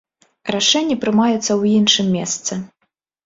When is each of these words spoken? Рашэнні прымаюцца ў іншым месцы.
Рашэнні 0.53 0.95
прымаюцца 1.03 1.37
ў 1.41 1.63
іншым 1.81 2.07
месцы. 2.17 2.57